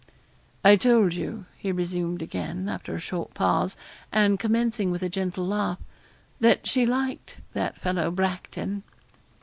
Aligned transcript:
'I 0.65 0.77
told 0.77 1.13
you,' 1.13 1.45
he 1.55 1.71
resumed 1.71 2.23
again, 2.23 2.67
after 2.67 2.95
a 2.95 2.99
short 2.99 3.35
pause, 3.35 3.77
and 4.11 4.39
commencing 4.39 4.89
with 4.89 5.03
a 5.03 5.09
gentle 5.09 5.45
laugh, 5.45 5.77
'that 6.39 6.65
she 6.65 6.87
liked 6.87 7.35
that 7.53 7.77
fellow, 7.77 8.09
Bracton.' 8.09 8.81